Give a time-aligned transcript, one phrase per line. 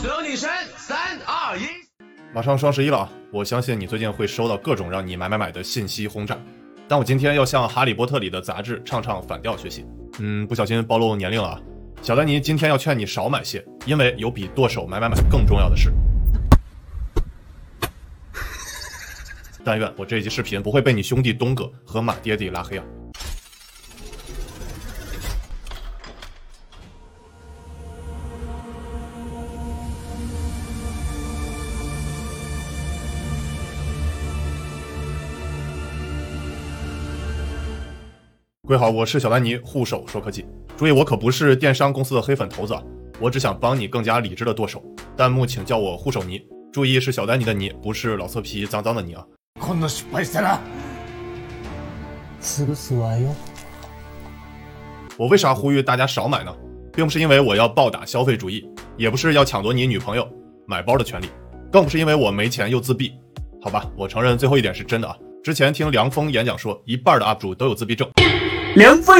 [0.00, 1.62] 所有女神，三二一。
[2.32, 3.10] 马上双十一了啊！
[3.32, 6.38] 我相信你最近会收到各种让你买买买的信息轰炸，
[6.86, 9.84] 但我今天要向《哈利波特》里的杂志唱唱反调学习。
[10.20, 11.60] 嗯，不小心暴露年龄了啊！
[12.00, 15.92] 小丹尼今天要劝你少买些，因为有比剁手买买买更重要的事。
[19.64, 22.84] 但愿我这一集视频不会被你兄弟东哥和马爹地拉黑啊！
[38.68, 40.44] 各位好，我是小丹尼，护手说科技。
[40.76, 42.76] 注意，我可不是电商公司的黑粉头子，
[43.18, 44.84] 我只想帮你更加理智的剁手。
[45.16, 46.38] 弹幕请叫我护手泥，
[46.70, 49.24] 注意是小丹尼的尼，不是老色皮脏脏的尼啊。
[55.16, 56.54] 我为啥呼吁大家少买呢？
[56.92, 60.28] 并不是因为我要暴打消费主义，也不是要抢夺你女朋友
[60.66, 61.30] 买包的权利，
[61.72, 63.14] 更不是因为我没钱又自闭。
[63.62, 65.16] 好吧，我承认最后一点是真的啊。
[65.42, 68.06] 之前听梁峰演讲说，一半的 UP 主都有自闭症。
[68.74, 69.18] 梁峰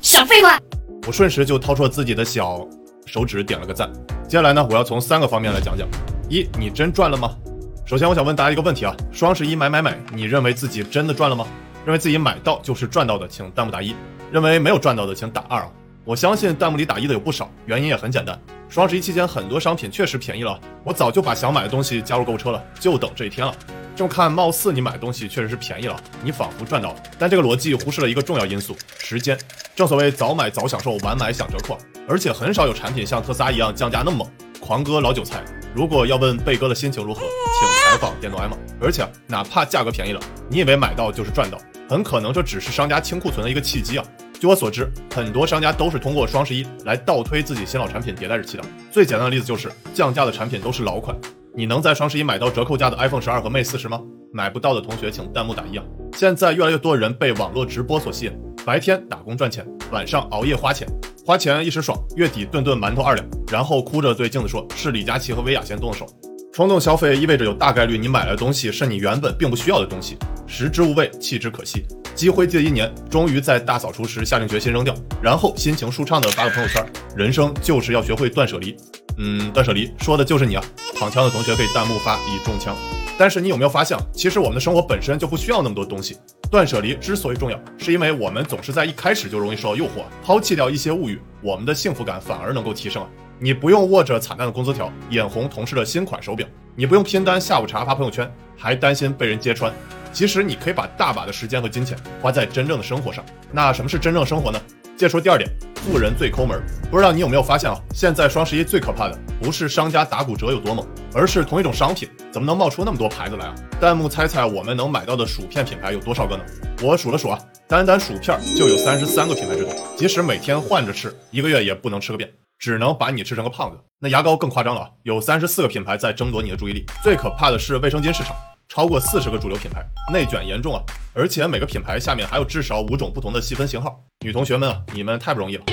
[0.00, 0.58] 少废话，
[1.06, 2.66] 我瞬时就掏出了自己的小
[3.04, 3.90] 手指点了个赞。
[4.28, 5.86] 接下来呢，我要从三个方面来讲讲：
[6.28, 7.36] 一，你真赚了吗？
[7.84, 11.46] 首先，我想问大家一个问题啊：双十一买买买，你认为自己真的赚了吗？
[11.84, 13.92] 认为自己买到就是赚到的，请弹幕打一；
[14.30, 15.68] 认为没有赚到的，请打二啊！
[16.04, 23.52] 我相信弹幕里打一的有不少，原因也很简单：双十一期间很多商品确实便宜了，我早就把想买的东西加入购物车了，就等这一天了。
[24.00, 27.02] 这么看，貌似你买的东西确实是便宜了，你仿佛赚到了。
[27.18, 29.38] 但这个逻辑忽视了一个重要因素：时间。
[29.76, 31.76] 正所谓早买早享受，晚买享折扣。
[32.08, 35.44] 而且很少有产品像特斯拉一样降价那么猛，狂割老韭菜。
[35.74, 38.52] 如果要问贝哥的心情如何，请采访电动 M。
[38.80, 44.04] 而且哪怕价格便宜了，你以为买到就是赚到，很可能这只是商家清库存的一个契机啊。
[44.40, 48.62] 据我所知，很多商家都是通过双十一来倒推自己新老产品迭代日期的。
[48.90, 51.14] 最简单的例子就是降价的产品都是老款。
[51.56, 54.00] 你能在双十一买到折扣价的 iPhone 十二和 Mate 四十吗？
[54.32, 55.84] 买不到的同学请弹幕打一啊！
[56.14, 58.32] 现在越来越多的人被网络直播所吸引，
[58.64, 60.86] 白天打工赚钱，晚上熬夜花钱，
[61.26, 66.06] 花钱一时爽，月底顿顿馒头二两，然后哭着对镜子说：“是李佳琦和薇娅先动的手。”
[66.52, 71.84] 冲动消费意味着有大概率你买来的东西是你原本并不需要的东西，食之无味，弃之可惜。
[72.14, 76.84] 积灰积了一年，终于在大扫除时下定决心扔掉，然后心情舒畅的发个朋友圈
[77.16, 78.76] ：“人生就是要学会断舍离。”
[79.22, 80.64] 嗯，断舍离说的就是你啊！
[80.96, 82.74] 躺枪的同学可以弹幕发已中枪。
[83.18, 86.16] 但是你有没有发现，其实我们的生活本身就不需要那么多东西。
[86.50, 93.08] 断舍离之所以重要，是因为我们总是在一开始就容易受到诱惑，抛弃掉一些物欲，我们的幸福感反而能够提升啊！
[93.38, 99.70] 你不用握着惨淡的工资条，眼红同事的新款手表；你不用拼单下午茶发朋友圈，还担心被人揭穿。
[100.14, 103.22] 其实你可以把大把的时间和金钱花在真正的生活上。
[103.52, 104.58] 那什么是真正生活呢？
[105.00, 106.62] 接着说第二点，富人最抠门。
[106.90, 107.80] 不知道你有没有发现啊？
[107.94, 113.54] 现在双十一最可怕的不是商家打骨折有多猛，而是同一种商品怎么能冒出那么多牌子来啊？
[113.80, 116.44] 弹幕猜猜我们能买到的薯片品牌有多少个呢？
[116.82, 119.72] 我数了数啊，单单薯片就有三十三个品牌之多。
[119.96, 123.78] 即使每天换着吃，一个月也不能吃个遍，只能把你吃成个胖子。
[124.00, 126.84] 那牙膏更夸张了啊，有三十四个品牌在争夺你的注意力。
[127.02, 128.36] 最可怕的是卫生巾市场。
[128.68, 129.82] 超过四十个主流品牌，
[130.12, 130.80] 内卷严重啊！
[131.12, 133.98] 而且每个品牌下面还有至少五种不同的细分型号。
[134.22, 135.64] 女同学们啊，你们太不容易了。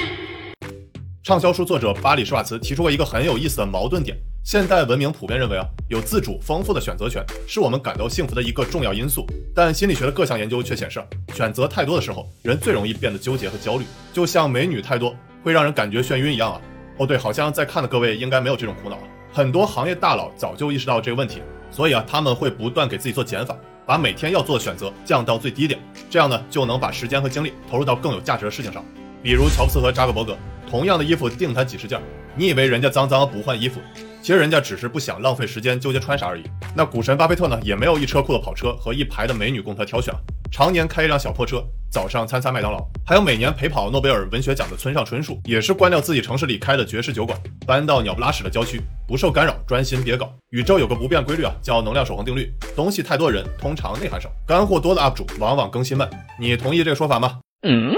[1.21, 9.27] 畅销书作者巴里施瓦茨提出过一个很有意思的矛盾点：现代文明普遍认为啊，有自主丰富的选择权是我们感到幸福的一个重要因素。
[9.53, 11.03] 但心理学的各项研究却显示，
[11.33, 16.61] 选择太多的时候，人最容易变得纠结和焦虑，就像美女太多会让人感觉眩晕一样啊！
[16.99, 19.03] 哦对，好像在看的各位应该没有这种苦恼啊。
[19.33, 21.41] 很多行业大佬早就意识到这个问题。
[21.71, 23.55] 所以啊，他们会不断给自己做减法，
[23.85, 25.79] 把每天要做的选择降到最低点，
[26.09, 28.83] 这样呢就能把时间和精力投入到更有价值的事情上。
[29.21, 30.37] 比如乔布斯和扎克伯格，
[30.69, 32.01] 同样的衣服定他几十件，
[32.35, 33.81] 你以为人家脏脏不换衣服，
[34.21, 36.43] 其实人家只是不想浪费时间纠结穿啥而已。
[36.75, 40.13] 那股神巴菲特呢，也没有一车库的跑车和一排的美女供他挑选，
[40.51, 42.85] 常年开一辆小破车，早上餐餐麦当劳。
[43.05, 48.81] 还有每年陪跑诺贝尔文学奖的村上春树，也是关掉自己城市里开的爵士酒馆，搬到鸟不拉屎的郊区。
[49.07, 50.33] 不受干扰，专心别搞。
[50.49, 52.51] 宇宙有个不变规律啊，叫能量守恒定律。
[52.75, 56.09] 东西太多人，通常内涵少；干货多的 UP 主，往往更新慢。
[56.39, 57.39] 你同意这个说法吗？
[57.67, 57.93] 嗯。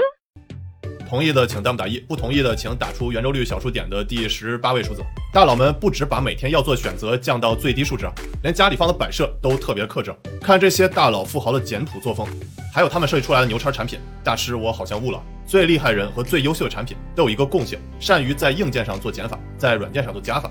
[1.10, 5.02] 同意的请弹幕打一，不同意的请打出圆周率小数点的第十八位数字。
[5.32, 8.08] 大佬们不止把每天要做选择降到最低数值，
[8.44, 10.14] 连家里放的摆设都特别克制。
[10.40, 12.24] 看这些大佬富豪的简朴作风，
[12.72, 13.98] 还有他们设计出来的牛叉产品。
[14.22, 20.48] 大师，我好像悟了，最厉害人和最优秀的产品都有一个共性，善于在硬件上做减法，在软件上做加法。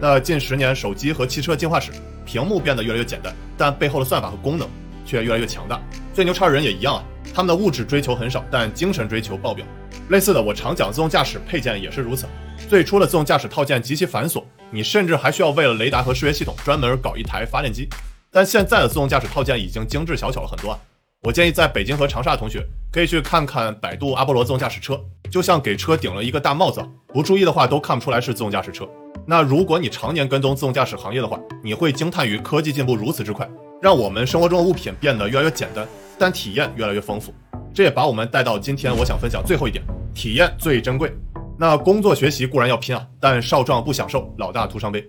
[0.00, 1.92] 那近十年，手机和汽车进化史，
[2.26, 4.68] 屏幕变得越来越简单，但背后的算法和功能
[5.06, 5.80] 却越来越强大。
[6.12, 9.64] 最牛叉的人也一样啊，他们的物质追求很少，但精神追求爆表。
[10.10, 12.26] 类似的，我常讲自动驾驶配件也是如此。
[12.68, 14.42] 最初的自动驾驶套件极其繁琐，
[14.72, 17.88] 你甚至还需要为了雷达和视觉系统专门搞一台发电机。
[18.28, 20.78] 但现在的自动驾驶套件已经精致小巧了很多啊！
[21.22, 28.88] 我建议在北京和长沙的同学可以去看看百度阿波罗自动驾驶车，就像给车顶了一个大帽子，不注意的话都看不出来是自动驾驶车。
[29.24, 33.48] 那如果你常年跟踪自动驾驶行业的话，你会惊叹于科技进步如此之快，
[33.80, 35.86] 让我们生活中的物品变得越来越简单，
[36.18, 37.32] 但体验越来越丰富。
[37.72, 39.84] 这也把我们带到今天我想分享最后一点：
[40.14, 41.12] 体验最珍贵。
[41.58, 45.04] 那工作学习固然要拼啊，但少壮不享受，老大徒伤悲。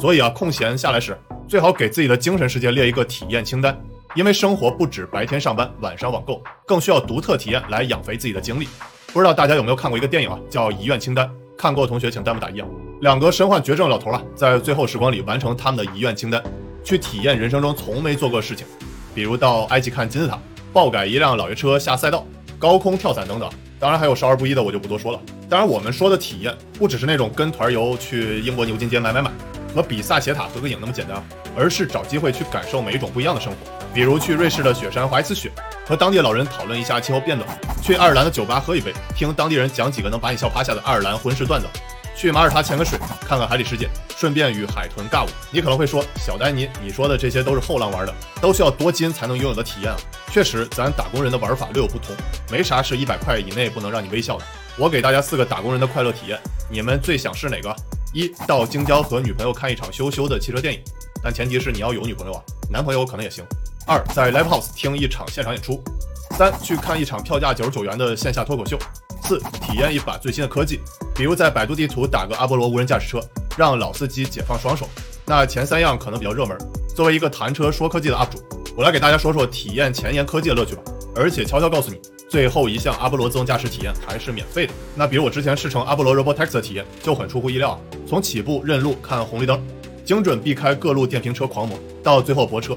[0.00, 1.16] 所以啊，空闲下来时，
[1.48, 3.74] 最好给自己的精神世界列一个体验清单，
[4.14, 8.68] 因为生活不止白天上班，晚上网购，更需要独特体验来养肥自己的精力。
[9.12, 11.26] 不知道大家有没有看过一个电影啊，叫《遗愿清单》？
[11.56, 12.68] 看过的同学请弹幕打一啊。
[13.00, 16.42] 两个身患绝症的老头啊，在最后时光里完成他们的遗愿清单，
[16.84, 18.66] 去体验人生中从没做过的事情，
[19.14, 20.38] 比如到埃及看金字塔，
[20.74, 22.26] 爆改一辆老爷车下赛道，
[22.58, 23.48] 高空跳伞等等。
[23.78, 25.20] 当然还有少儿不宜的，我就不多说了。
[25.48, 29.30] 当然，我们说的体验不只是那种跟团游去英国牛津街买买买。
[29.74, 31.22] 和比萨斜塔合个影那么简单，
[31.54, 33.58] 而是找机会去感受每一种不一样的生活。
[33.92, 35.52] 比如去瑞士的雪山滑一次雪，
[35.86, 37.46] 和当地老人讨论一下气候变暖；
[37.82, 41.66] 去爱尔兰的酒吧喝一杯，听当地人讲几个能把你笑趴下的爱尔兰婚事段子；
[42.16, 45.28] 去马耳他潜个水，看看海底世界，顺便与海豚尬舞。
[45.50, 49.98] 你可能会说，小丹尼，你说的这些都是后浪玩的，都需要多金才能拥有的体验啊。
[50.32, 52.16] 确实，咱打工人的玩法略有不同，
[52.50, 54.44] 没啥是一百块以内不能让你微笑的。
[54.78, 56.40] 我给大家四个打工人的快乐体验，
[56.70, 57.76] 你们最想是哪个？
[58.14, 60.80] 一到京郊和女朋友看一场羞羞的汽车电影，
[61.22, 63.44] 但前提是你要有女朋友啊，男朋友可能也行。
[63.86, 65.82] 二在 live house 听一场现场演出。
[66.30, 68.78] 三去看一场票价九十九元的线下脱口秀。
[69.26, 70.80] 四体验一把最新的科技，
[71.14, 73.20] 比如在百度地图打个阿波罗无人驾驶车，
[73.58, 74.88] 让老司机解放双手。
[75.24, 76.56] 那前三样可能比较热门。
[76.94, 78.38] 作为一个谈车说科技的 UP 主，
[78.76, 80.82] 我来给大家说说体验前沿科技的乐趣吧。
[81.14, 82.00] 而且悄悄告诉你。
[82.28, 84.72] 最后一项阿波罗自动驾驶体验还是免费的。
[84.96, 89.64] 那比如我之前试乘阿波罗 Robotaxi 的体验就很出乎意料啊，从起步认路看红绿灯，
[90.04, 92.76] 精准避开各路电瓶车狂魔，到最后泊车，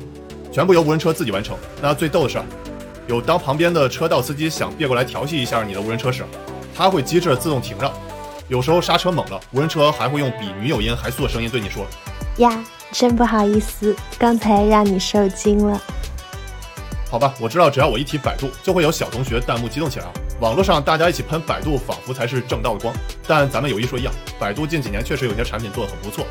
[0.51, 1.57] 全部由无人车自己完成。
[1.81, 2.40] 那最逗的是，
[3.09, 6.23] 有当旁边的车道司机想别过来调戏一下你的无人车时，
[6.75, 7.91] 它会机智自动停让，
[8.47, 11.83] 有时候刹车猛了，无人车还会用比女友音还素的声音对你说
[12.38, 15.81] ：“呀，真不好意思，刚才让你受惊了。”
[17.09, 20.13] 好吧，我知道，只要我一提百度，就会有小同学弹幕激动起来啊！
[20.39, 22.94] 网络上大家一起喷百度，仿佛才是正道的光。
[23.27, 26.27] 但咱们有一说一啊，百度近几年确实有些产品做得很不错，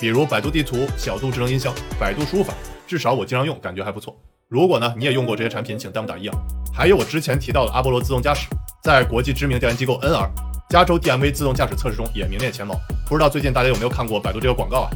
[0.00, 2.54] 比如百度地图、小度智能音箱、百度输入法，
[2.86, 4.16] 至少我经常用，感觉还不错。
[4.52, 6.36] 如果呢你也用过这些产品，请弹幕打一啊！
[6.74, 8.48] 还有我之前提到的阿波罗自动驾驶，
[8.84, 10.28] 在国际知名调研机构 NR
[10.68, 12.74] 加州 DMV 自动驾驶测试中也名列前茅。
[13.08, 14.90] 不知道最近大家有没有看过百度这个广告啊？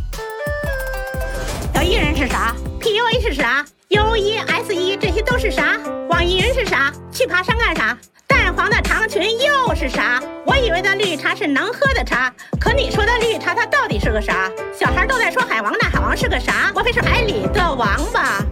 [1.73, 5.81] 小艺人是啥？PUA 是啥？U E S E 这些都是啥？
[6.11, 6.93] 网易云是啥？
[7.11, 7.97] 去爬山干啥？
[8.27, 10.23] 淡黄的长裙又是啥？
[10.45, 12.31] 我以为的绿茶是能喝的茶，
[12.61, 14.51] 可你说的绿茶它到底是个啥？
[14.79, 16.71] 小孩都在说海王那，海王是个啥？
[16.75, 18.45] 莫非是海里的王八？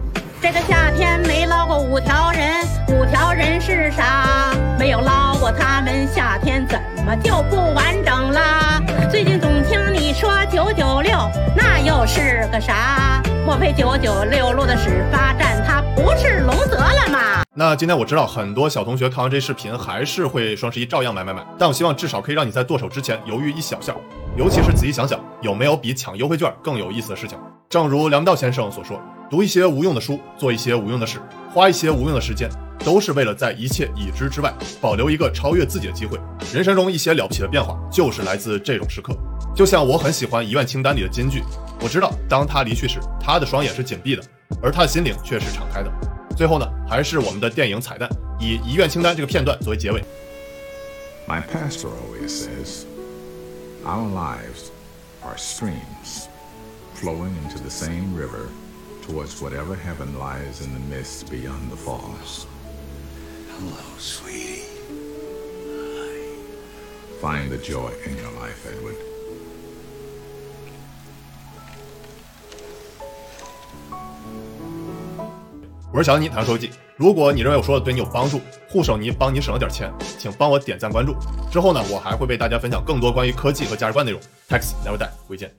[0.45, 4.53] 这个夏天没捞过五条人，五条人是啥？
[4.77, 8.79] 没有捞过他们，夏天怎么就不完整啦？
[9.09, 11.17] 最近总听你说九九六，
[11.57, 13.23] 那又是个啥？
[13.43, 17.41] 莫非九九六路的始发站，它不是龙泽了吗？
[17.55, 23.95] 那今天我知道很多小同学看完这视频还是会双十一照样买买买，但我希望至少可以让你在剁手之前犹豫一小下，
[24.37, 27.35] 尤其是仔细想想有没有比抢优惠券更有意思的事情。
[27.69, 31.19] 正如梁道先生所说，读一些无用的书，做一些无用的事，
[31.51, 32.47] 花一些无用的时间，
[32.79, 36.19] 都是为了在一切已知之外保留一个超越自己的机会。
[36.53, 39.13] 人生中一些了不起的变化，就是来自这种时刻。
[39.55, 41.41] 就像我很喜欢遗愿清单里的金句，
[41.81, 44.23] 我知道当他离去时，他的双眼是紧闭的，
[44.61, 45.91] 而他的心灵却是敞开的。
[46.37, 48.07] 最后呢，还是我们的电影彩蛋，
[48.39, 50.03] 以遗愿清单这个片段作为结尾。
[51.27, 52.85] My pastor always says,
[53.83, 54.69] our lives
[55.23, 56.27] are streams
[57.05, 58.49] flowing into the same river
[59.03, 62.47] towards whatever heaven lies in the mist beyond the falls.
[63.59, 64.63] Hello, sweetie.
[67.21, 68.95] Find the joy in your life, Edward.
[75.93, 76.71] 我是小尼，谈手机。
[76.97, 81.15] 如果你认为我说的对你有帮助，护手尼帮你省了点钱，请帮我点赞关注。
[81.51, 84.19] 之后呢，我还会为大家分享更多关于科技和价值观内容。
[84.49, 85.55] Taxi never die，回见。